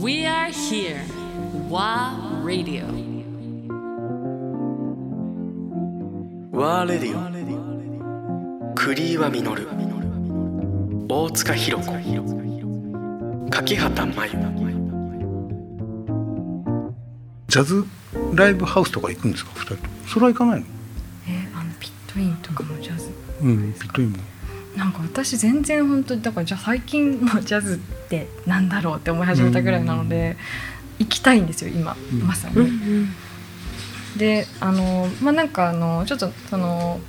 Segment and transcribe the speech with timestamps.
[0.00, 1.02] We are here.
[1.68, 2.84] WA Radio.
[6.52, 7.16] ワーレディ
[8.70, 9.42] オ栗岩実
[11.08, 11.92] 大塚弘子。
[13.50, 14.32] 柿畑真由。
[17.48, 17.84] ジャズ
[18.34, 19.50] ライブハウスとか行くんですか？
[19.56, 20.66] 二人とそれは行かないの？
[21.28, 23.10] えーあのピットインとかもジャズ。
[23.42, 24.18] うんピットインも
[25.12, 30.36] 私全然本当にだからじゃあ最近 のジャズってなんだろうって思い始めたぐらいなので、
[30.98, 32.20] 行きたいんですよ今、うん。
[32.20, 33.08] まさに。
[34.16, 37.00] であのまあなんかあのちょっとその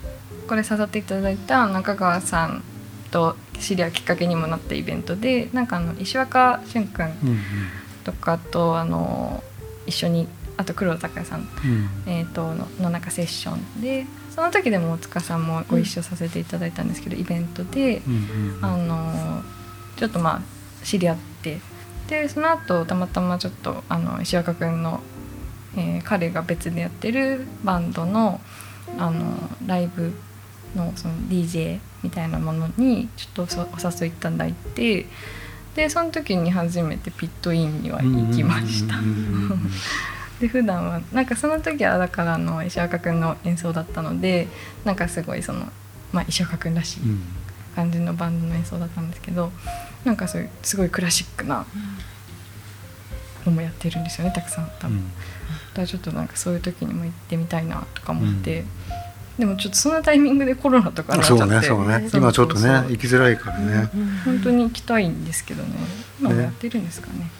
[0.48, 2.63] これ誘っていただいた中川さん
[3.09, 7.39] と知り合うきっかけにもなったイベントでなんかあの石若俊君うん。
[8.03, 9.44] とかとあの
[9.86, 10.27] 一緒に
[10.61, 18.02] あと黒田孝也さん、うんえー、とのの中セッションでその時でも大塚さんもご一緒させていただいたんですけど、イベントで。
[18.07, 18.17] うんう
[18.59, 19.43] んあの
[20.02, 20.41] ちょっとまあ
[20.83, 21.59] 知り合って
[22.07, 24.99] でその後たまたまちょっとあの石若君の、
[25.77, 28.41] えー彼が別でやってるバンドの
[28.97, 30.11] あのライブ
[30.75, 33.66] のその DJ みたいなものにちょっとそお
[34.02, 35.05] 誘いいただいて
[35.75, 38.95] でその時に初めてピットインには行きました。
[40.50, 44.48] うんうんうんうんで普段はなんかその時はだからあの石若君の演奏だったので
[44.83, 45.67] なんかすごいその、
[46.11, 47.22] まあ、石若君らしいうん。
[47.75, 49.50] 感じのバンドの演奏だったんですけど
[50.03, 51.66] なんかそういうすごいクラシックな
[53.45, 55.03] のもやってるんですよねたくさん多分、うん。
[55.06, 55.14] だ
[55.75, 58.66] からちょっとなんかそういう時にも行ってみたいなとか思って、
[59.39, 62.09] でもちょっとそんなタイミングでコロナとかになっちゃそってうねそうね。
[62.14, 63.89] 今ちょっとね行きづらいからね。
[64.26, 65.70] 本当に行きたいんですけどね。
[66.20, 67.31] 今もやってるんですかね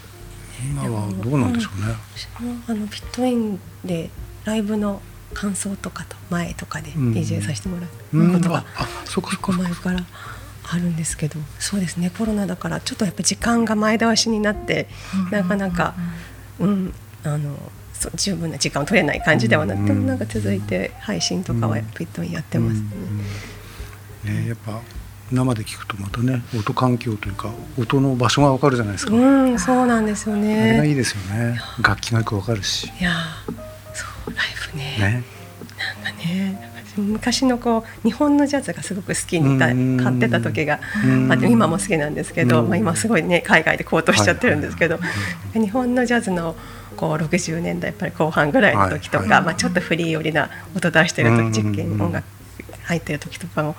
[0.64, 1.94] 今はどうなんでしょうね。
[2.16, 4.10] 私もあのピットインで
[4.46, 5.02] ライブの
[5.34, 7.14] 感想とかと前とかでうん。
[7.14, 8.18] DJ させてもらう。
[8.18, 8.34] うん。
[8.34, 8.64] ことが
[9.06, 10.00] 結構前から
[10.64, 12.12] あるんですけどそうですね。
[12.18, 14.88] コロナだからちょっとやっぱ時間が前倒しになって
[15.32, 15.96] なかなか
[16.60, 16.94] うん。
[17.24, 17.58] あの
[18.16, 20.00] 十分な時間を取れない感じではなくてうん。
[20.02, 22.88] もなんか続いて配信とかはピットインやってますね。
[24.26, 24.36] うん。
[24.44, 24.82] ねやっぱ
[25.32, 27.50] 生で聞くとまたね音環境というか
[27.80, 29.18] 音の場所がわかるじゃないですか、う
[29.50, 30.96] ん、そうなんですよあれがいいね。
[30.96, 31.60] ですよね。
[31.82, 32.92] 楽器がよくわかるし。
[33.00, 33.54] いやー、
[33.94, 34.98] そうライブね。
[35.00, 35.24] ね。
[36.04, 41.28] なんかね、昔のこう日本のジャズがすごく好きに買ってた時が、うん。
[41.28, 42.70] まあ、今も好きなんですけど、うん。
[42.70, 45.02] まあ、今すごいね海外で高騰しちゃってるんですけど、は
[45.56, 46.56] い日本のジャズの
[46.96, 52.26] こう60年代やっぱり後半ぐらいの時とか、まあ、ちょっとフリー寄りな音出してるうん時実験音楽
[52.84, 53.76] 入ってる時とかも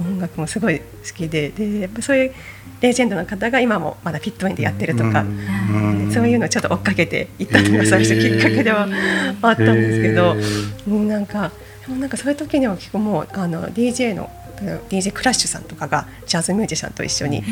[0.00, 0.84] 音楽もすごい好
[1.14, 2.34] きででやっぱそういう
[2.80, 5.22] レジェンドの方が今もまだピットインでやってるとか。
[5.22, 6.10] うん。
[6.12, 8.86] そういうのをちょっと追っかけていったのが最初きっかけでは
[9.42, 10.82] あったんですけど、へー。
[10.86, 11.50] うんなんか
[11.86, 14.30] でもなんかそういう時には結構もうあの DJ の
[14.88, 17.42] DJ クラッシュさんとかがジャズミュージシャンと一緒に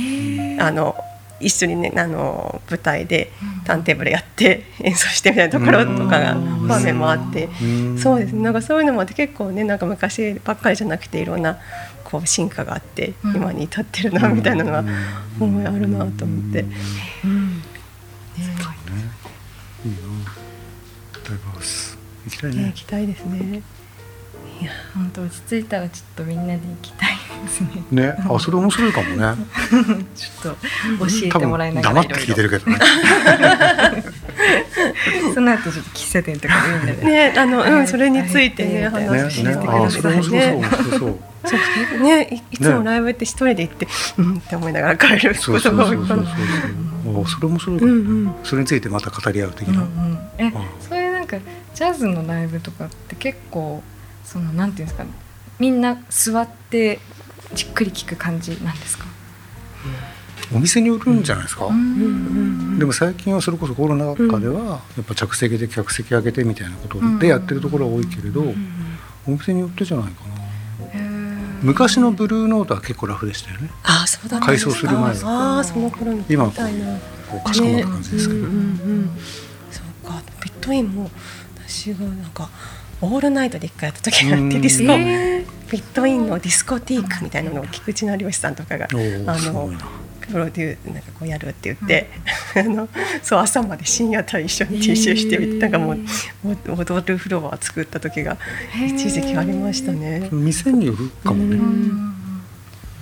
[0.60, 0.96] あの
[1.44, 3.30] 一緒にねあの舞台で
[3.64, 6.68] ターンテーブルやって演奏してみたいなところとかがうん。
[6.68, 7.48] 場面もあって。
[7.62, 7.98] うん。
[7.98, 8.32] そうです。
[8.32, 11.58] ねなんかそういうのもあって結構ねなんか昔ばっかりじゃなくていろんな
[12.04, 13.36] こう進化があってうん。
[13.36, 14.84] 今に至ってるなみたいなのが
[15.38, 16.64] 思いあるなと思って。
[22.24, 23.62] 行きたいね、ね行きたいですね。
[24.60, 27.03] いや、本当落ち着いたらちょっとみんなで行きたい
[27.44, 27.68] ですね。
[27.90, 28.14] ね。
[28.28, 29.16] あそれ面白いかもね。
[30.14, 30.56] ちょっ
[30.98, 32.78] と教えてもらいながら多分黙って聞いてるけどね。
[35.34, 37.72] その後ちょっと喫茶店とかでみんなでね、あの、はい。
[37.72, 40.52] うん、それについてね、話してねくださいね。
[40.52, 41.56] 面白そ
[41.96, 45.34] うね、いいつもライブって一人で行って、うんって思いながら帰る。
[45.34, 45.96] そうことそうそうそう。
[45.96, 46.22] が多いから。
[46.22, 47.80] そうあそれ面白い。
[48.44, 49.86] それについてまた語り合う的な
[50.38, 50.52] えうん。
[50.80, 51.36] そういうなんか
[51.74, 53.82] ジャズのライブとかって結構
[54.24, 55.04] そのなんていうんですか
[55.58, 56.98] みんな座って
[57.54, 59.04] じっくり聞く感じなんですか、
[60.54, 61.66] お店によるんじゃないですか？
[61.66, 61.72] うん。
[61.72, 68.42] うんでも最近はそれこそコロナ禍ではやっぱ着席で客席上げてみたいなことでやってるところが多いけれど
[69.26, 70.34] お店によってじゃないかな。
[71.62, 73.70] 昔のブルーノートは結構ラフでしたよね。
[73.84, 74.38] ああ、そうだ。
[74.38, 76.50] 改装する前ああ、その頃みたい今な。
[76.52, 78.40] こうかしこまった感じですけど。
[78.40, 78.62] ねうんうんう
[79.04, 79.10] ん。
[79.70, 81.10] そうか、ピットインも
[81.66, 82.50] 私がなんか
[83.00, 84.50] オールナイトで一回やった時があっうん。
[84.50, 84.92] てディスコ、
[85.66, 89.70] えピットインのディスコティークみたいなのを菊地成孔さんとかがあの
[90.20, 92.08] プロデューなんかこうやるって言って、
[92.56, 92.88] あの
[93.22, 95.98] そう朝まで深夜帯一緒に TC してみてなんかもう
[96.68, 98.38] お踊るフロアを作った時が
[98.86, 100.28] 一時期ありましたね。
[100.32, 102.14] 店によるかもねうん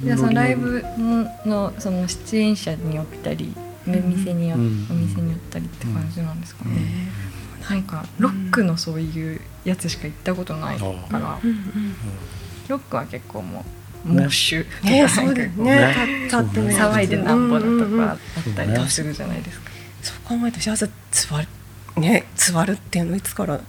[0.03, 0.85] じゃあそのライブ
[1.47, 3.55] のその出演者によったり
[3.87, 6.70] お店によ,、うんお店によったりって感じなんですかね、
[7.70, 11.94] なんかロックのそういうやつしか行ったことないから、うんうん
[12.73, 13.65] ロックは結構も
[14.05, 14.65] うモッシュ。
[14.65, 15.09] とかね。
[15.09, 15.65] そうだよね。
[15.65, 16.25] ね。
[16.25, 16.77] 立ってね。
[16.77, 18.15] 騒いでなんぼだとかあ
[18.51, 19.71] ったりとかするじゃないですか。
[20.03, 21.47] そう考えるとジャズ座る
[21.97, 23.61] ね座るっていうのいつから、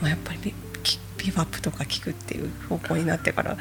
[0.00, 0.54] まあ、やっぱりビ
[0.84, 3.56] キビバップとか聞くっていう方向になってから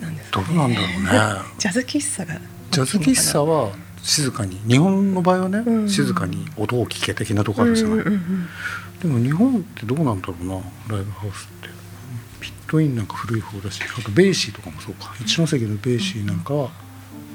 [0.00, 0.46] なんですかね。
[0.48, 1.42] どうなんだろうね。
[1.58, 2.40] ジャズ喫茶が
[2.72, 3.72] ジャズ喫茶は
[4.02, 5.88] 静かに日本の場合はね、うん。
[5.88, 8.48] 静かに音を聞け的なとこあるじゃない、うんうんうん。
[9.00, 11.68] でも日本ってどうなんだろうなライブハウスって
[12.40, 15.14] ピットインなんか古い方だしあとベーシーとかもそうか。
[15.20, 16.70] 一ノ関のベーシーなんかは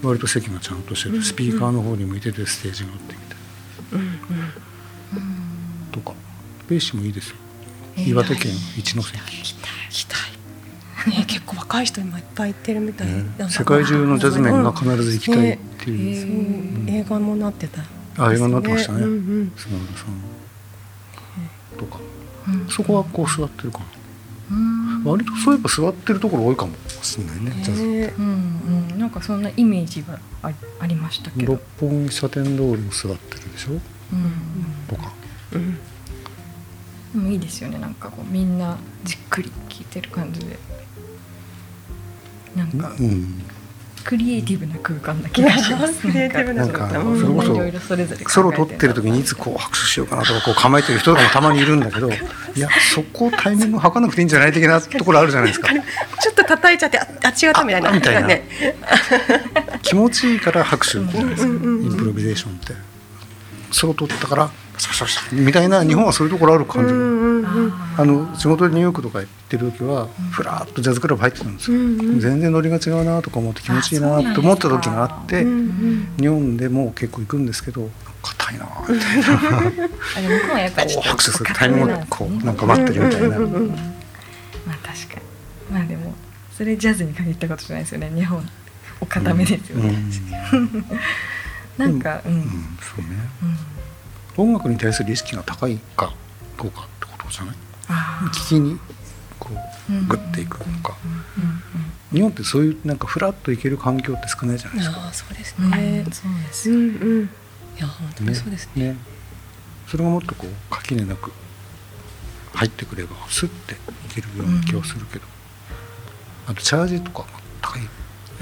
[0.03, 1.21] 割と席がちゃんとしてる。
[1.21, 3.19] スピーカーの方に向いててステージがあってみ
[3.91, 4.51] たいな。
[5.91, 6.13] とか。
[6.67, 7.35] ベーシーもいいですよ。
[7.97, 9.43] 岩手県一ノ関、行
[9.89, 10.17] きた
[11.07, 13.23] いね結構若い人今いっぱい行ってるみたい、ね。
[13.49, 17.81] 世界中のジャズメンが必ず行きたいってねいう、そう映画もなってた、
[18.17, 19.03] あ映画になってましたね。
[19.03, 19.53] うんうん。
[19.55, 21.77] 菅原さん。
[21.77, 21.99] とか、
[22.69, 23.85] そこはこう座ってるかな、
[25.03, 31.53] 割とそういえば座ってるところ多いかもしれないねジャズねうんうん、なんかそんなイメージがあありましたけど。
[31.53, 31.61] 六。
[31.79, 33.71] 本木サテン通りも座ってるでしょ？
[33.71, 33.79] うん。
[34.87, 35.13] とか。
[35.53, 35.75] うん。
[35.75, 35.79] で
[37.15, 37.79] もいいですよね。
[37.79, 40.59] なんかこうみんなじっくり聞いてる感じで。
[42.55, 42.95] なんか。
[42.99, 43.41] うん
[44.05, 45.99] クリエイティブな空間な気がします。
[46.01, 52.07] クリエイティブななんかうんそれこそいろいろそれぞれ考えてソロ取ってる時にいつこう拍手しようかなとかこう構えてる人とかもたまにいるんだけど
[52.55, 55.69] いやそこタイミング測らなくていいんじゃない的なところあるじゃないですか。
[56.21, 57.91] ちょっと叩いちゃってああ違ったみたいな。
[57.91, 58.27] みたいな。
[58.27, 58.47] ね
[59.81, 61.21] 気持ちいいから拍手じゃな。
[61.21, 62.73] いですかインプロビゼーションって。
[63.71, 66.93] ソロ取ったからシャシャシャみたいな日本はそういうところある感じ
[67.97, 77.89] あの仕事でニューヨークとか行ってる時はふらっとジャズクラブ入ってたんですよ、うんうん全然ノリが違うなとか思って気持ちいいなと思った時があってうんうん日本でも結構行くんですけど
[78.21, 83.67] 硬いなみたいな向こうはやっぱりこう拍手するタイミングでこうなんか待ってるみたいな、うんうんうん
[84.65, 85.21] まあ確かに。
[85.71, 86.13] まあでも
[86.51, 88.11] それジャズに限ったことじゃないですよね。
[88.15, 88.43] 日本
[89.01, 89.95] お固めですよね、
[90.53, 90.85] うん。
[91.77, 92.41] なんかうん、うん。
[92.79, 93.07] そうね
[94.37, 96.13] 音楽に対する意識が高いか
[96.57, 97.55] どうかってことじゃない？
[98.33, 98.79] 聞きに
[99.39, 100.95] こうグッていくのか。
[102.11, 105.13] 日本ってそういうなんかフラッと行ける環境って少ないじゃないですか。
[105.13, 105.71] そうですうん。
[105.71, 107.29] ねそうですうんうん
[107.77, 108.91] いや本当にそうですね。
[108.91, 108.97] ね。
[109.87, 111.31] それがもっとこう垣根なく
[112.53, 113.77] 入ってくればスッてい
[114.13, 115.25] けるような気はするけど、
[116.47, 117.27] あとチャージとかも
[117.61, 117.81] 高い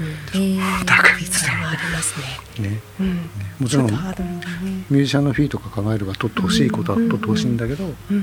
[0.00, 2.14] えー高いそれはあります
[2.58, 2.80] ねね。
[3.00, 3.30] うん。
[3.60, 8.20] もちろんミュージシャンのフィーとか考えれば取ってほしいことは取ってほしいんだけど、うん。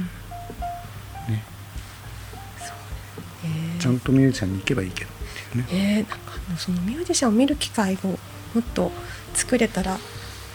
[1.30, 1.44] ね、
[3.46, 5.12] えちゃんとミュージシャンに行けばいいけど
[5.56, 5.66] ね。
[5.72, 8.18] えーなんかそのミュージシャンを見る機会をも
[8.60, 8.92] っと
[9.34, 9.98] 作れたら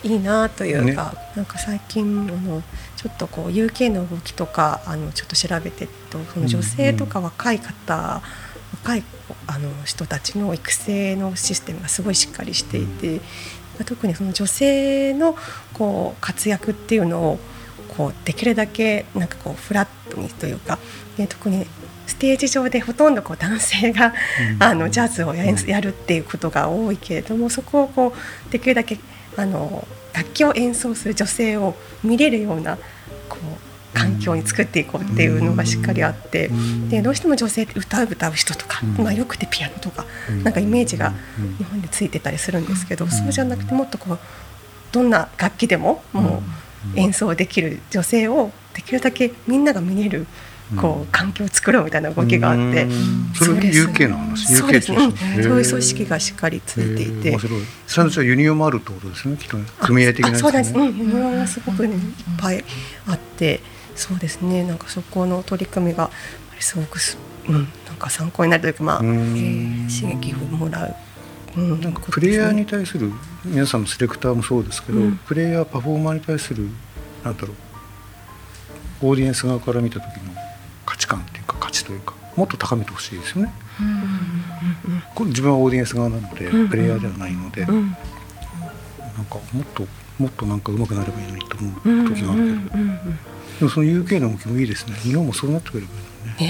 [0.03, 2.63] いいなというか、なんか最近あの
[2.97, 8.21] ちょっとこう UK の動きとかあのちょっと調べてるとその女性とか若い方、
[8.73, 9.05] 若い
[9.47, 13.21] あの人たちの育成のシステムがすごいしっかりしていて、
[13.85, 15.37] 特にその女性の
[15.75, 17.39] こう活躍っていうのを
[17.97, 20.79] こうできるだけなんかこうフラットにというか、
[21.17, 21.67] ね、特に
[22.07, 24.15] ステージ上でほとんどこう男性が、
[24.61, 28.15] あのジャズをやるやるっていうことが多いけれどもそこをこ
[28.49, 28.99] うできるだけ
[29.37, 32.77] あの楽器を演奏する女性を見れるような
[33.29, 36.51] こう環境に作っていこうっていうのがしっかりあって
[36.91, 39.05] でどうしても女性って歌う歌う人とか、うん。
[39.05, 40.45] まあ、よくてピアノとかうん。
[40.45, 41.57] なんかイメージがうん。
[41.57, 44.19] 日本でついてたりするんですけどそうじゃなくてもっとこう
[44.93, 46.43] どんな楽器でもも
[46.95, 50.27] う演奏できる女性をできるだけみんなが見れる
[50.77, 53.33] こう環境を作ろうみたいな動きがあってうん。
[53.35, 54.55] それ UK の話？
[54.55, 54.99] そうですね。
[55.43, 57.39] そういう組織がしっかりついていて。
[57.39, 57.49] そ
[57.99, 59.65] れはじゃあユニオンもあるってことですねきっとね。
[59.81, 62.01] 組合的なそうです、ねうん、ユニオンがすごく、ね、いっ
[62.39, 62.65] ぱい
[63.07, 63.61] あって
[63.97, 64.63] そうですね。
[64.65, 66.11] なんかそこの取り組みが
[66.61, 69.89] すごくす、うん、なんか参考になるというか、まあうん。
[69.89, 70.95] 刺激をもらう、
[71.57, 73.11] うん、なんかプレイヤーに対する
[73.45, 75.17] 皆さんのセレクターもそうですけど、うん。
[75.17, 76.69] プレイヤーパフォーマーに対する
[77.25, 77.49] なんだろ
[79.03, 80.33] うオーディエンス側から見た時の
[80.85, 83.53] 価値観っていうか価値というかもっと高めてほしいですよね。
[85.15, 86.69] これ自分はオーディエンス側なので、うん。
[86.69, 87.91] プレイヤーではないので、うん。
[89.17, 89.87] なんかもっと
[90.19, 93.19] もっとなんか上手くなればいいのにと思うんう時があるけど、うんうん
[93.59, 96.07] でもその UK の動きもいいですね日本もそうなってくればね。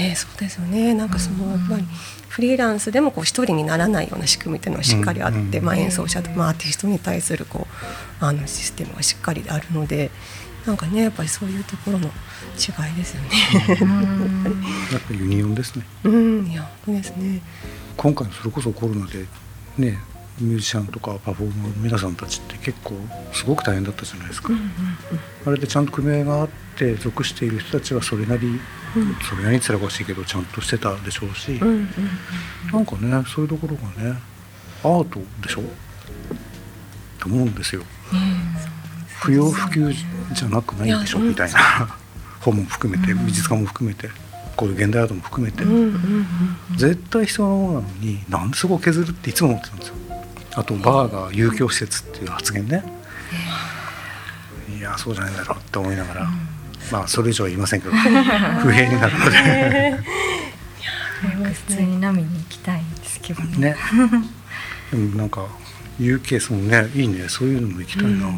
[0.09, 1.83] ね、そうですよねなんかそのやっぱり
[2.27, 7.67] フリーランスでもこう一人にならないような仕組みっていうのがしっかりあって、うんまあ、演奏者とか、まあ、アーティストに対するこ
[8.21, 10.11] うあのシステムがしっかりあるので
[10.65, 12.11] なんかねやっぱりそういうところの違
[12.91, 13.29] いですよね。
[14.91, 15.85] やっぱりユニオンですね。
[16.03, 17.41] うん、いや本当ですね。
[17.95, 19.25] 今回のそれこそコロナで
[19.77, 19.97] ね
[20.39, 22.93] ミュージシャンとかパフォーマーの皆さんたちって結構
[23.33, 24.49] すごく大変だったじゃないですか、
[25.45, 28.59] あれでちゃんと組合があって属している人たちはそれなり、
[29.27, 31.87] それなりにつらかしいけどちゃんとしてたでしょうし、うんうん
[32.71, 34.19] なんかねそういうところがね
[34.83, 35.63] アートでしょ？
[37.19, 37.83] と思うんですよ、
[39.21, 41.19] 不要不急じゃなくないでしょ？
[41.19, 41.59] みたいな。
[42.39, 44.09] 本も含めて美術館も含めて
[44.55, 46.27] こういう現代アートも含めて、うんうん。
[46.77, 49.95] 絶対必要なものなのになんでそこを削るっていつも思ってたんですよ
[50.57, 52.83] あとバーが遊興施設っていう発言ね。
[54.75, 56.27] いやそうじゃないんだろうって思いながら、
[56.91, 57.93] まあそれ以上は言いませんけど
[58.61, 59.99] 不平になるので。
[61.67, 63.57] 普通に飲みに行きたいんですけどね。
[63.57, 63.77] ね。
[64.91, 65.45] でもなんか
[65.99, 67.29] 遊ケースもねいいね。
[67.29, 68.37] そういうのも行きたいな、We are